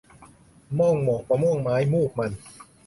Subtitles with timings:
[0.75, 2.31] โมงโมกมะม่วงไม้ มูกมัน